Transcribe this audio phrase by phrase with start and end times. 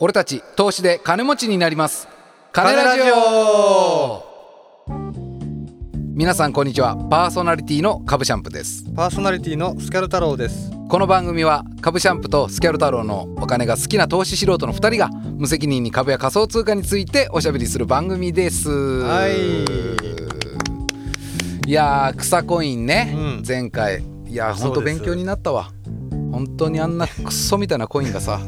[0.00, 2.06] 俺たち投資で金持ちになります。
[2.52, 4.22] 金ラジオ。
[6.14, 6.94] 皆さんこんにちは。
[6.94, 8.84] パーソナリティの株シャンプです。
[8.94, 10.70] パーソナリティのスキャル太郎です。
[10.88, 18.70] この番組は株シャンプとスキャル太郎のお金が好きな投資素人の2人が無責任に株や仮想通貨についておしゃべりする番組です。
[18.70, 19.64] はい。
[21.68, 23.42] いやー草コインね、うん。
[23.44, 24.04] 前回。
[24.28, 25.72] いやーほんと勉強になったわ。
[26.30, 28.38] 本当にあんなクソみたいなコインがさ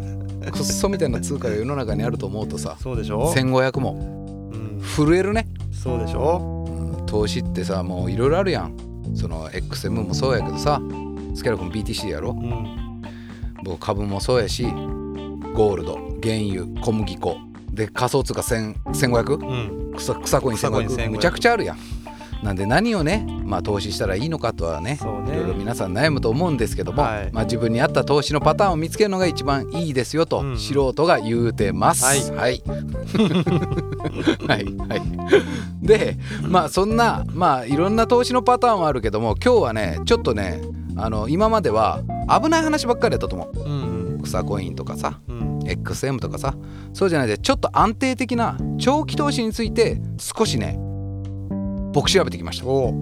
[0.53, 4.51] クソみたいな通貨が世の中にあると思うとさそうでしょ？1500も。
[4.53, 4.81] うん。
[4.83, 5.47] 震えるね。
[5.73, 7.05] そうでしょ？
[7.07, 8.77] 投資ってさもういろいろあるやん。
[9.15, 10.81] その XM もそうやけどさ
[11.35, 12.31] スキャル君 BTC やろ？
[12.31, 13.03] うん。
[13.65, 17.37] 僕株もそうやしゴールド原油小麦粉。
[17.73, 19.95] で仮想通貨1000 1500うん。
[19.97, 21.79] 草草コイン草コイン1500 1500むちゃくちゃあるやん
[22.43, 24.99] なんで何をねまあ投資したらいいのかとはねね。
[25.33, 27.31] いろいろ皆さん悩むと思うんですけども、はい。
[27.33, 30.59] まあ、自分に合った投資のパターンを見つけるのが一番いいですよと、うん。
[30.59, 32.05] 素人が言うてます。
[32.05, 32.21] はい。
[32.37, 32.63] はい、
[34.47, 35.03] はいはい。
[35.83, 40.61] でまあそんなまあいろんな投資のパターンはあるけども今日はねちょっとね
[40.97, 43.61] あの今までは危ない話ばっかりやったと思う。
[43.61, 43.69] う
[44.19, 44.21] ん。
[44.23, 45.61] 草コインとかさうん。
[45.61, 46.57] XM とかさ
[46.93, 50.79] そうじゃないでちょっと安定的な長期投資について少しね
[51.93, 52.67] 僕調べてきました。
[52.67, 52.95] お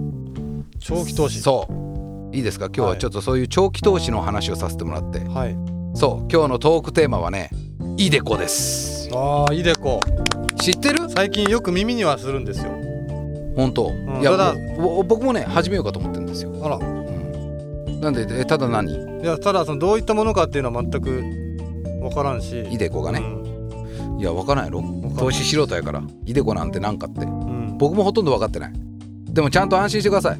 [0.79, 1.41] 長期投資。
[1.41, 2.35] そう。
[2.35, 2.65] いいですか？
[2.67, 5.55] 今日はちょっとそういう長期投資の話をさせてもらって、はい。
[5.95, 6.27] そう。
[6.31, 7.49] 今日のトークテーマはね
[7.97, 9.09] イデコです。
[9.13, 9.99] ああいいでこ
[10.57, 11.09] 知ってる？
[11.09, 12.71] 最近よく耳にはするんですよ。
[13.55, 14.21] 本当、ん。
[14.21, 16.77] いやただぼ僕もね始めようかと思ってるんですよ、あら。
[16.77, 19.21] うん、なんでえただ何？
[19.21, 21.21] いやただそのどういったものかっていうのは全く
[22.01, 22.61] 分からんし。
[22.71, 23.23] イデコがね、う
[24.15, 24.19] ん。
[24.19, 24.81] いや分からんやろ。
[24.81, 25.15] ん。
[25.15, 26.01] 投資素人やから。
[26.25, 27.21] イデコなんてなんかって。
[27.21, 28.73] うん僕もほとんど分かってない。
[29.31, 30.39] でもちゃんと安心してください。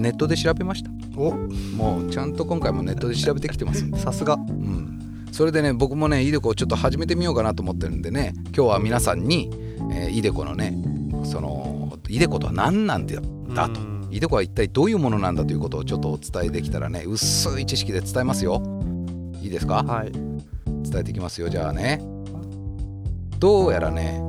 [0.00, 0.90] ネットで調べました。
[1.16, 1.32] お。
[1.32, 4.34] もうちゃんと今回もネットで調べてきてます さすが。
[4.34, 4.98] うん、
[5.32, 9.50] それでね僕もねイデコをちょっと始めてみようかなと思ってるんでね今日は皆さんに、
[9.92, 10.74] えーイデコのね
[11.24, 13.20] そのイデコとは何なんだ
[13.68, 13.80] と。
[13.80, 14.02] うん。
[14.10, 18.62] イデコは一体どういうものなんだということをちょっとお伝えできたらね薄い知識で伝えますよ。
[19.42, 19.82] いいですか？
[19.82, 20.12] はい。
[20.12, 22.00] 伝えていきますよじゃあね。
[23.38, 24.20] どうやらね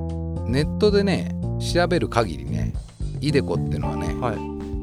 [0.45, 2.73] ネットでね調べる限りね
[3.21, 4.37] イデコってのはねはい。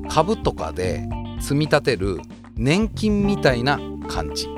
[0.09, 1.06] 株とかで
[1.41, 2.19] 積み立てる
[2.56, 3.78] 年金みたいな
[4.09, 4.48] 感じ。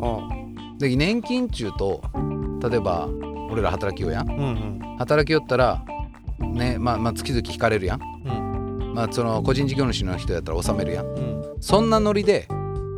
[0.00, 0.28] あ
[0.78, 2.02] で年金中と
[2.68, 3.08] 例えば
[3.50, 4.28] 俺ら働きようやん。
[4.30, 4.96] うんうん。
[4.98, 5.82] 働きよったら
[6.38, 8.00] ねまあまあ月々引かれるやん。
[8.00, 8.94] うん。
[8.94, 11.06] まあその個人事業主の人やったら納めるやん。
[11.06, 11.44] うん。
[11.60, 12.46] そんなノリで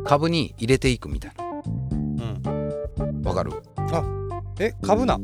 [0.05, 3.21] 株に入れていくみたいうん。
[3.23, 3.51] なわかる？
[4.59, 5.17] え株な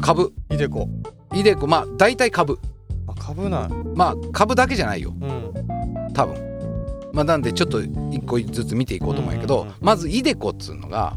[0.00, 0.32] 株。
[0.50, 0.88] いでこ
[1.34, 1.66] イデコ。
[1.66, 2.58] まあ大体株。
[3.06, 5.14] あ株なまあ株だけじゃないよ。
[5.20, 6.12] うん。
[6.12, 6.50] 多分。
[7.12, 9.76] まあなんでちょっと一個ずつ見ていこうと思うんやけど、うんうんうん。
[9.80, 11.16] まずイデコっつうのが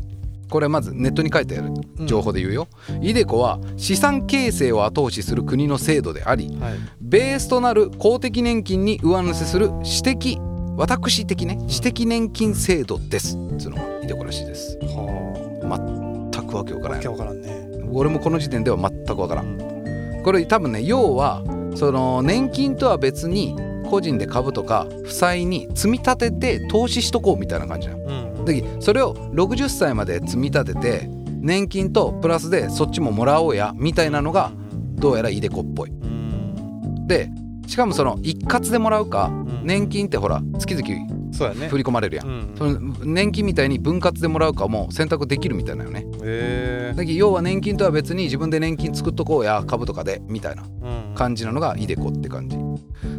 [0.50, 1.72] これまずネットに書いてある
[2.06, 2.68] 情報で言うよ、
[3.02, 6.74] イデコは資産形成を後押しする国の制度でありはい。
[7.02, 10.40] ベースとなる公的年金に上乗せする私的
[10.78, 13.38] 私的ね私的年金制度です。
[13.58, 14.78] つうのがイデコらしいです。
[14.82, 19.58] は全くわけわからないわからんね俺もこの時点では全くわからうん。
[19.58, 21.44] んこれ多分ね要は
[21.76, 23.56] その年金とは別に
[23.90, 28.04] 個人で株とか負債に積み立てて投資しとこうみたいな感じなの。
[28.06, 31.10] うんでそれを60歳まで積み立てて
[31.40, 34.52] 年金とプラスでそっちももらおうやみたいなのが
[34.96, 35.90] どうやらイデコっぽい。
[35.90, 37.08] うん。
[37.08, 37.30] で
[37.68, 39.62] しかもその一括でもらうかん。
[39.64, 41.68] 年金ってほら月々そうやね。
[41.68, 46.06] 振り込まれるやん、うんその年金みたいに分割でもらうかも選択できるみたいなよね。
[46.24, 50.66] へえだけど要は年金とは別に自分で年金作っとこうや株とかでみたいなう
[51.12, 51.16] ん。
[51.16, 52.58] 感じなのがイデコって感じ。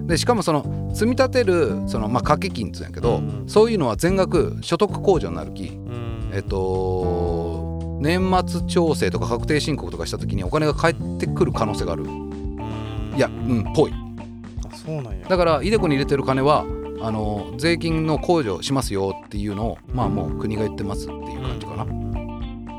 [0.07, 3.45] でしかもその積み立てるそのまあ掛け金っつうんやけど、うん。
[3.47, 6.31] そういうのは全額所得控除になるきうん。
[6.33, 12.05] えっと年末調整とか確定申告とかした時にお金が返ってくる可能性がある。
[12.05, 13.15] うん。
[13.17, 13.93] いやうんぽい。
[13.93, 15.27] あそうなんや。
[15.29, 16.65] だからイデコに入れてる金は
[17.07, 21.87] あの税金の控除しますよっていうのをまあもう国が言ってますっていう感じかな、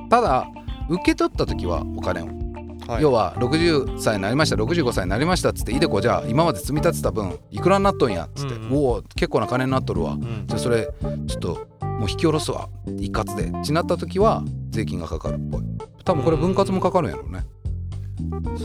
[0.09, 0.47] ただ
[0.89, 2.27] 受け取った時はお金を、
[2.87, 3.03] はい。
[3.03, 10.13] 要は60歳になりました65歳になりましたっつってイデコじゃあ今まで積み立てた分いくらになっとんやっつって、うんおお結構な金になっとるわ。
[10.13, 10.43] うん。
[10.47, 10.89] じゃあそれ
[11.27, 12.69] ちょっともう引き下ろすわ。
[12.99, 13.51] 一括で。
[13.63, 15.61] ちなった時は税金がかかるっぽい。
[16.03, 17.45] 多分これ分割もかかるんやろうね。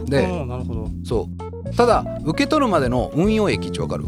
[0.07, 0.89] でうんなるほど。
[1.05, 1.29] そ
[1.65, 1.75] う。
[1.75, 4.05] ただ受け取るまでの運用益ってわかる？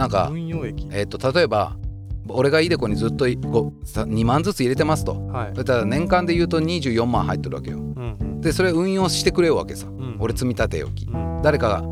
[0.00, 0.88] なんか運用益。
[0.92, 1.76] えっ、と例えば
[2.28, 5.26] 俺がイデコにずっとごさ2万ずつ入れてますと。
[5.26, 5.54] はい。
[5.54, 7.76] だから年間で言うと24万入ってるわけよ。
[7.76, 8.40] うんうん。
[8.40, 9.88] でそれ運用してくれよわけさ。
[9.88, 11.04] うん俺積み立てよき。
[11.04, 11.84] うん誰かが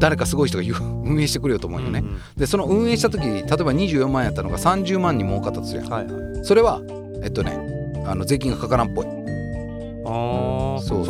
[0.00, 0.64] 誰かすごい人が
[1.06, 6.44] 運営してくれよと思うよね、んでその運営した時例えば24万円やったのが30万に儲かったとするやんはいはい。
[6.44, 6.80] それは
[7.22, 7.56] えっとね
[8.04, 9.06] あの税金がかからんっぽい。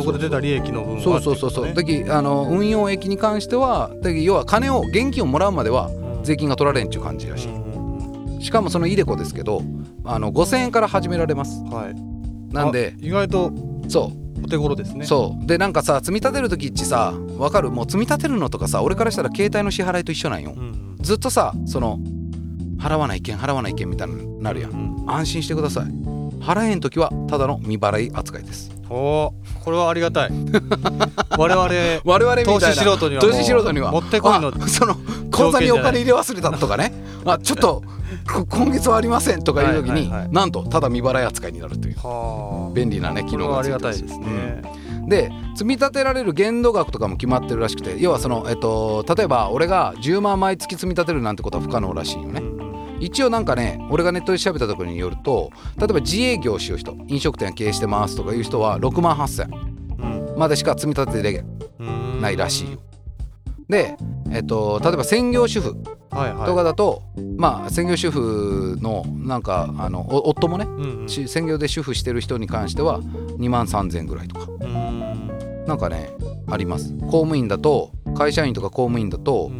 [0.05, 1.73] こで出た利益の分はそうそうそうそう。
[1.73, 5.89] だきあの運用益に関しては要は金を現金をもらうまでは
[6.25, 8.43] 税金が取られんっていう感じらしい。
[8.43, 9.61] しかもそのイデコですけど
[10.03, 11.61] あの5000円から始められます。
[11.63, 12.53] はい。
[12.53, 13.51] なんであ意外と
[13.87, 14.25] そう。
[14.43, 15.05] お手頃ですね。
[15.05, 15.45] そう。
[15.47, 17.71] でなんかさ積み立てる時ってさわかる？
[17.71, 20.53] もう積み立てるのとかさ俺からしたら携帯の支払いと一緒なんよ。
[20.55, 20.97] うんうん。
[20.99, 21.99] ずっとさその
[22.77, 24.71] 払わないけん払わないけんみたいになるやん。
[24.71, 25.85] うん安心してください。
[26.41, 28.71] 払えん時はただの未払い扱いです。
[28.89, 29.63] おー。
[29.63, 30.29] これはありがたい。
[31.37, 31.69] 我々
[32.03, 32.59] 我々みたいな。
[32.59, 33.91] 投資素人には投資素人には。
[33.91, 34.49] もってこいの。
[34.49, 34.95] あその
[35.35, 36.93] 口座にお金入れ忘れたとかね。
[37.25, 37.83] あちょっと
[38.31, 40.31] こ今月はありませんとかいう時に、はいはいはい。
[40.31, 41.95] なんとただ未払い扱いになるという。
[41.97, 42.73] はあ。
[42.73, 52.41] 便利なね機能がついてりがたいですね、うんで積み立てられる限度額とかも決まってるらしくて要はその、えっと、例えば俺が10万毎月積み立てるなんてことは不可能らしいよね。
[52.41, 52.65] うん
[52.97, 60.39] 一応なんかね俺がネットで調べたところによると例えば自営業をしよう人飲食店経営してますとかいう人は6万8000うん。
[60.39, 61.43] までしか積み立てで
[61.77, 62.79] うんないらしいよ
[63.69, 63.97] で、
[64.31, 65.75] えっと、例えば専業主婦
[66.11, 66.47] はいはい。
[66.47, 67.03] とかだと、
[67.37, 71.09] まあ専業主婦のなんかあのお夫もねうんうん。
[71.09, 74.47] し専業で主婦してる人に関しては2万3000ぐらいとか。
[74.61, 75.65] うん。
[75.67, 76.11] なんかね
[76.47, 76.93] あります。
[76.99, 79.51] 公務員だと会社員とか公務員だと、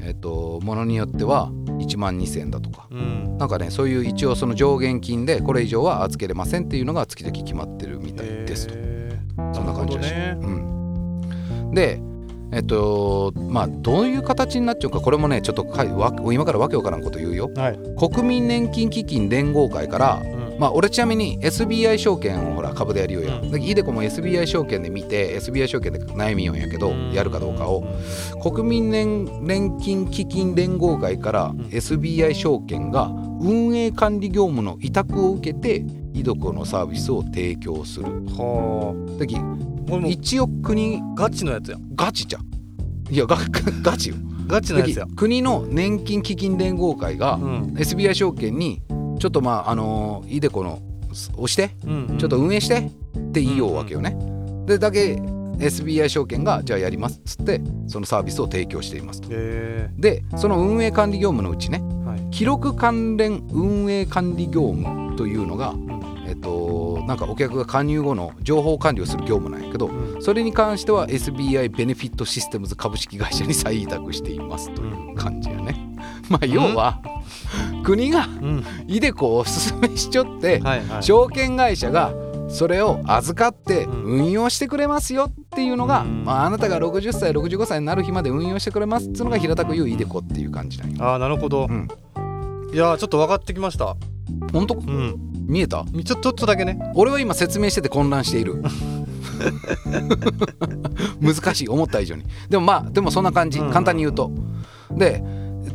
[0.00, 2.88] えっとものによっては1万2000円だとか。
[2.90, 3.38] うん。
[3.38, 8.74] なんかねそういう一応その上限金でこれ以上は預けれませんっていうのが月々決まってるみたいですと、
[9.52, 10.54] そんな感じらしい、なるほどね。
[10.54, 12.13] うん、で
[12.54, 15.64] えっとまあどういう形になっちゃうかこれもねちょっと
[16.32, 17.50] 今からわけわからんこと言うよ。
[17.56, 23.46] はい、国民年金基金連合会からうんまあ俺ちなみに SBI 証券をほら株でやるよや、うん。
[23.46, 27.12] ん、でイデコも SBI 証券で見て SBI 証券で悩みよんやけどうん。
[27.12, 27.84] やるかどうかを。
[28.42, 31.68] 国民年年金基金連合会からん。
[31.70, 33.10] SBI 証券が
[33.40, 35.84] 運営管理業務の委託を受けて
[36.14, 38.06] イデコのサービスを提供する。
[38.06, 39.40] はだきあ
[39.88, 42.44] これもう一応国ガチのやつやガチじゃん
[43.12, 43.36] いやガ
[43.82, 44.16] ガチよ。
[44.46, 45.06] ガチのやつや。
[45.16, 47.74] 国の年金基金連合会がうん。
[47.76, 48.80] SBI 証券に
[49.18, 50.80] ちょっとまああのイデコの
[51.36, 52.80] 押してうんちょっと運営してっ
[53.32, 54.16] て言いようわけよね。
[54.66, 55.20] でだけ
[55.58, 59.28] SBI 証券がじゃあやりますっつってそのサービスを提供していますと。
[59.30, 62.30] へでその運営管理業務のうちねえはい。
[62.30, 65.74] 記録関連運営管理業務というのが、
[66.26, 70.22] えっと、なんかお客が加入後の情報管理をする業務なんやけどうん。
[70.22, 75.76] それに関しては SBI ベネフィットシステムズ株式会社に再委託していますという感じやね。
[76.28, 77.00] まあ要は
[77.84, 78.64] 国がうん。
[78.88, 80.60] イデコをおすすめしちょって
[81.00, 82.12] 証券会社が
[82.48, 84.04] それを預かってうん。
[84.24, 86.24] 運用してくれますよっていうのが、うん。
[86.24, 91.04] まあ、あなたが60歳65歳になる日まで運用してくれますっていうのが平たく言うイデコっていう感じなんよ。
[91.04, 91.88] ああなるほど、うん。
[92.72, 93.96] いやーちょっと分かってきました。
[94.52, 94.74] 本当？
[94.74, 95.16] うん。
[95.46, 95.84] 見えた？
[96.04, 96.78] ちょちょっとだけね。
[96.94, 98.62] 俺は今説明してて混乱している。
[101.20, 101.68] 難しい。
[101.68, 102.24] 思った以上に。
[102.48, 103.58] でもまあでもそんな感じ。
[103.58, 103.70] うん。
[103.70, 104.30] 簡単に言うと。
[104.92, 105.22] で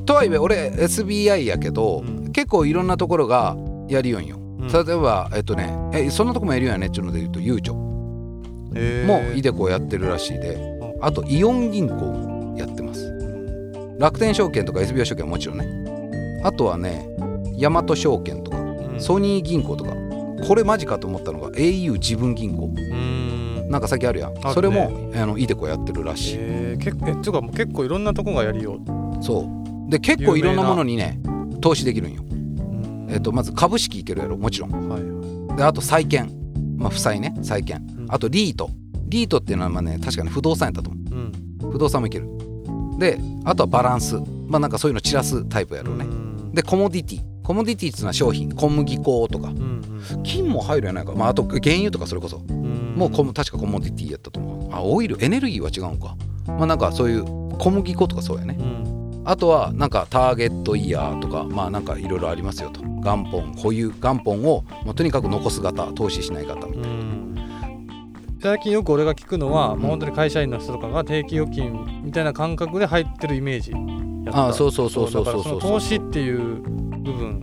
[0.06, 2.32] とはいえ俺 SBI やけど、うん。
[2.32, 3.56] 結構いろんなところが
[3.88, 4.68] やるよんよ、ん。
[4.68, 10.80] 例えばえっとねえそんなとこもやるよねっていうので言うとゆうちょもイデコをやってるらしいで。
[11.02, 13.10] あとイオン銀行もやってます。
[14.00, 16.42] 楽天証券とか SBI 証券はもちろんね。
[16.44, 17.10] あとはね
[17.58, 19.00] 大和証券とかうん。
[19.00, 19.94] ソニー銀行とか。
[20.48, 22.66] これマジかと思ったのが au 自分銀行。
[22.66, 23.70] うん。
[23.70, 24.42] なんか先あるやん、ね。
[24.54, 29.24] それもあのイデコやってるらしい、えー、結構えつうかもう結構いろんなとこがやりよう。
[29.24, 29.59] そう
[29.90, 31.20] で結構いろんなものにね
[31.62, 33.08] 投資できるんよ、うん。
[33.10, 34.90] えっとまず株式いけるやろもちろん。
[34.90, 35.58] はいはい。
[35.58, 36.32] であと債券。
[36.78, 37.86] まあ負債ね債券。
[37.98, 38.06] うん。
[38.10, 38.70] あとリート。
[39.08, 41.16] リートっていうのはまあね確かに不動産やったと思う。
[41.16, 41.32] ん。
[41.68, 42.28] う不動産もいける。
[43.00, 44.18] であとはバランス。
[44.48, 46.54] まあなんかそういうの散らすタイプやろうね、うん。
[46.54, 47.22] でコモディティ。
[47.44, 48.52] コモディティっていうのは商品。
[48.54, 49.50] 小麦粉とか。
[49.50, 49.80] うん
[50.24, 52.42] 金も入るやないか、まあ、あと原油とかそれこそ。
[52.48, 52.96] うん。
[52.96, 54.74] もう確かコモディティやったと思う。
[54.74, 56.16] あオイルエネルギーは違うんか。
[56.48, 57.26] まあなんかそういう
[57.58, 58.58] 小麦粉とかそうやね。
[58.60, 58.99] うん
[59.30, 62.82] あとはなんかターゲットイヤーとかまあなんかいろいろありますよと。
[62.82, 66.88] 元本保有元本をもうとにかく残す型投資しない型みたいな。
[66.88, 67.36] うん
[68.42, 69.80] 最近よく俺が聞くのは、ん。
[69.80, 73.74] もう本当に会社員の人とかが定期預金みたいな感覚で入ってるイメージ
[74.32, 77.42] ああそうそうそうそうそうそう投資っていう部分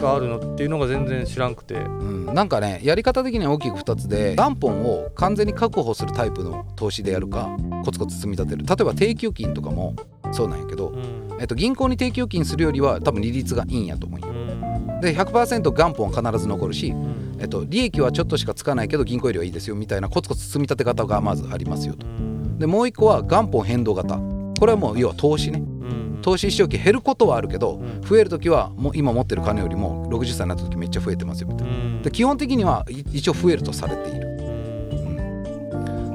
[0.00, 1.74] があるのっていうのが全然知らんくて。
[1.74, 8.66] うん、なんかねやり方的には大きく2つで元本を完全に確保するタイプの投資でやるかコツコツ積み立てる。
[8.66, 9.94] 例えば定期預金とかも
[10.32, 11.36] そうなんやけど、うん。
[11.40, 14.28] えっと、銀行に定期預金するよりは多分利率がいいんやと思うよ。
[14.28, 15.00] うん。
[15.00, 17.36] で100%元本は必ず残るし、うん。
[17.38, 22.06] えっと、利益はちょっとしかつかないけど銀行よりはいいですよみたいなコツコツ積み立て方がまずありますよと。
[22.06, 22.58] うん。
[22.58, 24.18] でもう一個は元本変動型。
[24.58, 25.58] これはもう要は投資ね。
[25.58, 26.18] うん。
[26.22, 28.00] 投資しておき減ることはあるけどうん。
[28.02, 31.74] 増える時はもう今持ってる金よりも60歳になった時めっちゃ増えてますよみたいな。
[31.74, 32.02] うん。
[32.02, 34.31] で基本的にはい一応増えるとされている、うん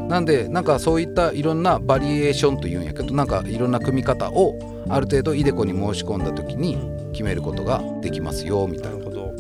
[0.07, 6.77] なんでなんかそういったいろんなバリエーションというんやけどなんかいろんな組み方をある程度イデコに申し込んだ時に
[7.11, 8.91] 決めることができますよみたな。
[8.91, 9.35] ないるほど。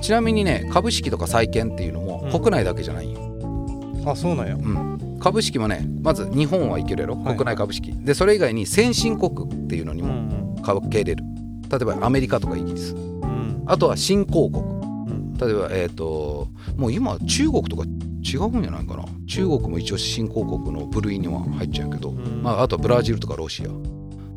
[0.00, 2.30] ちなみにね株式とか債券っていうのもうん。
[2.30, 4.54] 国内だけじゃないんよ、あそうなんや。
[4.54, 5.18] うん。
[5.20, 7.16] 株式もねまず日本はいけるやろ？
[7.16, 7.36] はい。
[7.36, 10.56] 国内株式、でそれ以外に先進国っていうのにうもん。
[10.62, 11.24] 株けれる。
[11.70, 12.94] 例えばアメリカとかイギリス。
[12.94, 13.62] うん。
[13.66, 14.62] あとは新興国。
[14.62, 15.34] うん。
[15.38, 17.84] 例えばえっ、ともう今中国とか
[18.22, 19.04] 違うんじゃないかな。
[19.26, 22.42] 中国も一応新興国の部類には入っちゃうけど、うん。
[22.42, 23.66] まあ、あとはブラジルとかロシア。
[23.66, 23.74] そう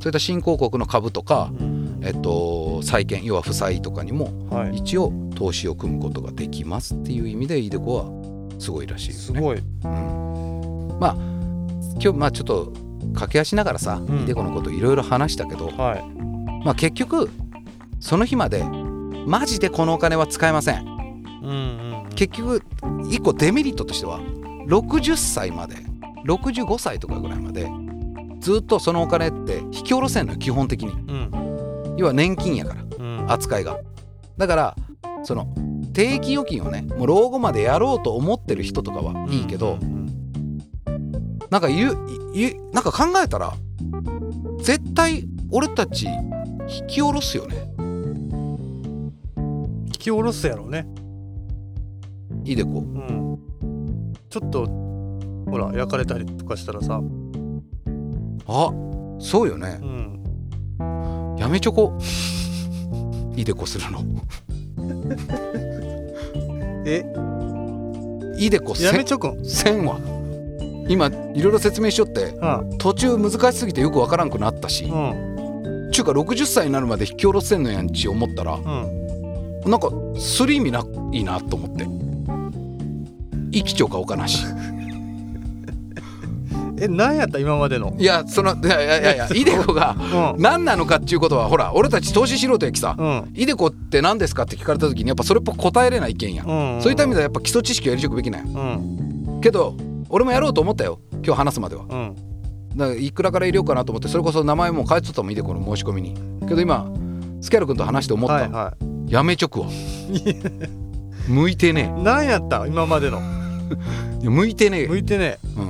[0.08, 2.00] いった新興国の株とか、うん。
[2.04, 4.78] えっと、債券要は負債とかにもはい。
[4.78, 9.40] 一応投資を組むことができますっていう意味でイデコはすごいらしいですね。
[9.40, 9.58] すごい。
[9.58, 11.16] うん、まあ
[12.00, 12.74] 今日まあちょっと
[13.14, 14.24] 駆け足ながらさ、ん。
[14.24, 16.16] イデコのこといろいろ話したけど、はい。
[16.66, 17.30] まあ、結局
[18.00, 18.64] その日まで
[19.28, 20.95] マジでこのお金は使えません
[22.16, 22.62] 結局
[23.10, 24.20] 一個デメリットとしては
[24.68, 25.76] 60歳まで
[26.26, 27.70] 65歳とかぐらいまで
[28.40, 30.92] ずっとそのお金って引き下ろせんのよ基本的に。
[30.92, 31.96] うん。
[31.98, 33.32] 要は年金やからうん。
[33.32, 33.80] 扱いが。
[34.38, 34.76] だから
[35.24, 35.54] その
[35.94, 40.06] 定期預金をねもう老後までやろうと思ってる人とかはいいけど、うん。
[41.50, 43.54] なんか言う言うなんか考えたら
[44.60, 46.08] 絶対俺たち
[46.68, 47.56] 引き下ろすよね。
[49.86, 50.88] 引き下ろすやろうね
[52.46, 52.74] イデコう。
[52.84, 53.40] ん。
[54.30, 54.66] ちょっと
[55.50, 57.02] ほら焼かれたりとかしたらさ。
[58.48, 58.72] あ
[59.20, 59.80] そうよね。
[59.82, 61.36] うん。
[61.38, 61.98] やめちょこ。
[63.36, 64.04] イデコするの。
[66.86, 67.04] え？
[68.38, 70.00] イデコやめん1000は
[70.88, 72.26] 今いろいろ説明しよって。
[72.26, 72.78] うん。
[72.78, 75.90] 途中難しすぎてよくわからんくなったし、うん。
[75.92, 78.54] ちゅうか60歳になるまで引き下ろせんのやんち思ったら。
[78.56, 79.06] うん。
[79.66, 81.86] なんかする意味ないいなと思って
[83.56, 84.46] 生きちょうかおかなし。
[86.78, 87.96] え何やった今までの？
[87.98, 89.96] いやそのいやいやいやいや イデコが
[90.36, 90.42] うん。
[90.42, 92.96] 何なのかっていうことはほら俺たち投資素人やきさ。
[92.98, 93.32] うん。
[93.34, 96.44] イデコって何ですかって聞かれた時にやっぱそれっぽく答えれない意見や。
[96.44, 96.82] ん、うん。
[96.82, 98.62] そういった意味ではやっぱ基礎知識をやりちょくべきなんや。
[98.62, 99.40] うん。
[99.42, 99.74] けど
[100.10, 101.00] 俺もやろうと思ったよ。
[101.24, 101.86] 今日話すまでは。
[101.90, 102.16] うん。
[102.76, 106.14] だからいくらから入れようかなと思ってそれこそ名前も変えとったもんイデコの申し込みに。
[106.46, 106.92] けど今
[107.40, 108.74] スキャル君と話して思った、はいは
[109.08, 109.68] やめちょくわ。
[109.68, 113.20] い向いてね何やった今までの？
[113.20, 113.35] え
[114.22, 114.88] いや向いてねえ。
[114.88, 115.62] 向いてねう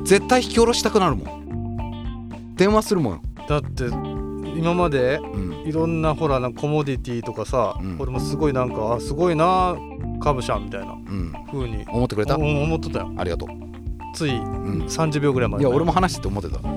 [0.00, 2.54] ん、絶対引き下ろしたくなるもん。
[2.56, 3.84] 電話するもん、だって
[4.56, 7.96] 今までうん、いろんなほらなコモディティとかさ、うん。
[7.98, 9.76] 俺もすごいなんかあすごいな
[10.20, 11.84] 株じゃんみたいなうん、風に。
[11.88, 12.36] 思ってくれた？
[12.38, 13.12] お思っとったよ。
[13.18, 13.48] ありがとう、
[14.14, 16.72] ついうん、30秒ぐらいまでいや俺も話してて思ってた、う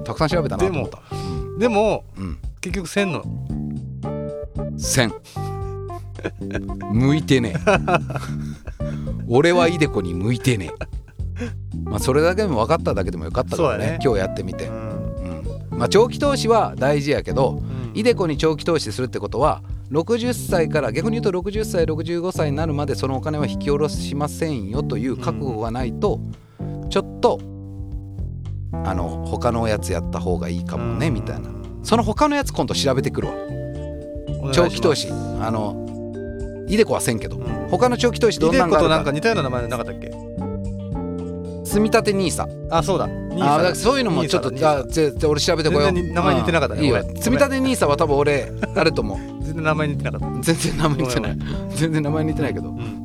[0.00, 0.04] ん。
[0.04, 1.00] たくさん調べたなと思った。
[1.58, 3.24] でもうん、うん、結局せんの
[4.76, 5.12] 千
[6.92, 7.58] 向いてねえ
[9.28, 10.70] 俺はイデコに向いてね。
[11.40, 11.50] え
[11.84, 13.86] まあそれだけでも分かっただけでもよかったからね。
[13.86, 13.98] ね。
[14.02, 14.66] 今日やってみて。
[14.66, 14.74] う、ん。
[15.72, 17.62] うん、まあ長期投資は大事やけど
[17.94, 26.20] イデコに長期投資するってことは60歳から逆に言うと60歳65歳になるまでそのお金は引き下ろしませんよという覚悟がないと
[26.90, 27.40] ちょっと
[28.84, 31.48] あの他のやつやった方がいいかもねみたいな。
[31.82, 33.34] その他のやつ今度調べてくるわ。
[34.52, 35.08] 長期投資。
[35.40, 35.87] あの
[36.68, 37.68] イデコはせんけどうん。
[37.70, 38.88] 他の長期投資どんなんがあるか。
[38.88, 40.10] コとなんか似たような名前なかったっけ？
[41.64, 43.08] 積み立て NISA あそうだ。
[43.40, 45.92] あそういうのもちょっとあぜぜ俺調べてこよう。
[45.92, 49.18] 名前似てなかったねうんいい積み立て NISA は多分俺あると思う。
[49.44, 50.40] 全然名前似てなかった。
[50.40, 51.38] 全然名前似てない。
[51.76, 52.68] 全然名前似てないけど。
[52.70, 53.04] うん。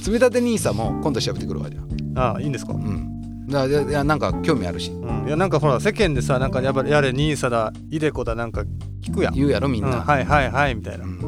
[0.00, 1.80] 積み立て NISA も今度調べてくるわじゃ
[2.16, 2.34] あ。
[2.36, 2.72] あいいんですか？
[2.72, 3.46] うん。
[3.48, 4.90] だいやなんか興味あるし。
[4.90, 5.26] うん。
[5.26, 8.64] いやなんかほら世間でさなんかやっぱりやれニーサだイデコだなんか
[9.02, 9.34] 聞くやん。
[9.34, 9.90] 言うやろみんうん。
[9.90, 11.04] な、はいはいはいみたいな。
[11.04, 11.18] うん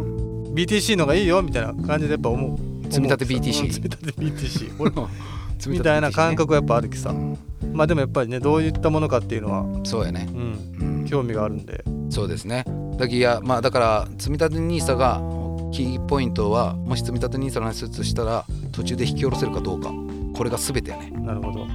[0.54, 2.58] BTC のがいいよみたいな感じでやっぱ思う。
[2.90, 3.68] 積み立て BTC う。
[3.68, 7.10] ん 積み立て BTC 俺積み立てみたいな感覚はやっぱあるきさ。
[7.10, 7.38] うん
[7.72, 10.26] まあでもやっぱりねどういったものかっていうのはそうやね、
[10.80, 10.98] うん。
[11.00, 11.84] うん、興味があるんで。
[12.08, 12.64] そうですね。
[12.98, 15.20] だけいやまあだから積み立て NISA が
[15.70, 19.92] キーポイントはもし積み立て NISA の話するとしたら途中で引き下ろせるかどうか。
[20.34, 21.12] これが全てやね。
[21.20, 21.66] なるほど。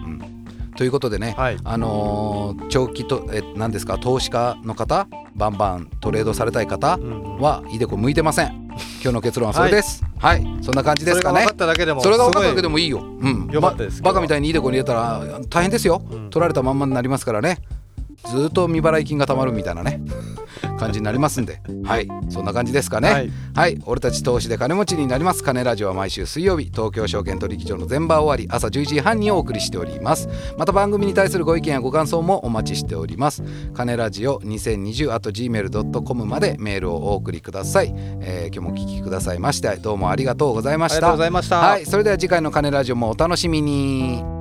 [0.75, 1.57] ということでね、はい。
[1.63, 8.64] あのー長期とえ何ですか投資家の方バンバントレードされたい方うんはイデコ向いてません
[9.01, 10.03] 今日の結論はそれです。
[10.17, 11.41] はい、そんな感じですかね。
[11.41, 16.29] それが分かっただけでもそれが分かっただけでももいいよ、うん、よかったですばバカみたいにイデコに入れたら大変ですよ、うん。
[16.29, 17.59] 取られたまんまになりますからね。
[18.25, 20.01] ずーっと未払い金がたまるみたいなね
[20.75, 21.61] 感じになりますんで。
[21.83, 22.07] はい。
[22.29, 23.09] そんな感じですかね。
[23.09, 23.31] はい。
[23.53, 30.29] はい、俺たち投資で金持ちになります金ラジオは毎週水曜日東京証券取引所の全場終わり朝11時半にお送りしております。
[30.57, 33.43] また番組に対するご意見やご感想もお待ちしております。
[33.73, 41.59] 金ラジオ2020 at gmail.com までメールをお送りください、えー今日もお聞きくださいましてどうもありがとうございまありがとうしたございました。
[41.59, 41.85] はい。
[41.85, 44.34] それでは次回の金ラジオもお楽しみに